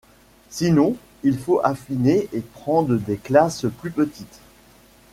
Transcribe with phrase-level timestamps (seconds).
[0.49, 4.39] Sinon, il faut affiner et prendre des classes plus petites.